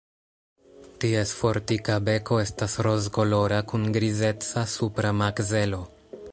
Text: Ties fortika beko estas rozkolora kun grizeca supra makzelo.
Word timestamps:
Ties 1.03 1.33
fortika 1.41 1.97
beko 2.07 2.39
estas 2.45 2.79
rozkolora 2.89 3.61
kun 3.73 3.87
grizeca 3.99 4.67
supra 4.77 5.13
makzelo. 5.23 5.87